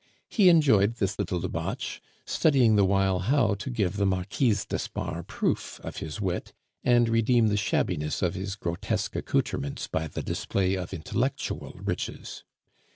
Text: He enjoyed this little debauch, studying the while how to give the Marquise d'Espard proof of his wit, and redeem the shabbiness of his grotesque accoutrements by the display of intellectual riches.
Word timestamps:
He 0.29 0.49
enjoyed 0.49 0.95
this 0.95 1.19
little 1.19 1.39
debauch, 1.39 2.01
studying 2.25 2.75
the 2.75 2.85
while 2.85 3.19
how 3.19 3.53
to 3.53 3.69
give 3.69 3.97
the 3.97 4.05
Marquise 4.07 4.65
d'Espard 4.65 5.27
proof 5.27 5.79
of 5.83 5.97
his 5.97 6.19
wit, 6.19 6.53
and 6.83 7.07
redeem 7.07 7.49
the 7.49 7.55
shabbiness 7.55 8.23
of 8.23 8.33
his 8.33 8.55
grotesque 8.55 9.15
accoutrements 9.15 9.85
by 9.85 10.07
the 10.07 10.23
display 10.23 10.73
of 10.73 10.91
intellectual 10.91 11.73
riches. 11.83 12.43